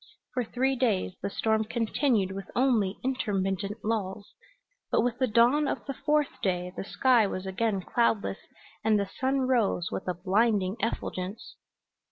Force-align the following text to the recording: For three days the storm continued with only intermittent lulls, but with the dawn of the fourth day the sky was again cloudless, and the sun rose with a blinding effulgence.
For 0.33 0.43
three 0.43 0.75
days 0.75 1.13
the 1.21 1.29
storm 1.29 1.63
continued 1.63 2.31
with 2.31 2.49
only 2.55 2.97
intermittent 3.03 3.85
lulls, 3.85 4.33
but 4.89 5.01
with 5.01 5.19
the 5.19 5.27
dawn 5.27 5.67
of 5.67 5.85
the 5.85 5.93
fourth 5.93 6.41
day 6.41 6.73
the 6.75 6.83
sky 6.83 7.27
was 7.27 7.45
again 7.45 7.81
cloudless, 7.81 8.39
and 8.83 8.99
the 8.99 9.05
sun 9.19 9.41
rose 9.41 9.91
with 9.91 10.07
a 10.07 10.15
blinding 10.15 10.75
effulgence. 10.79 11.55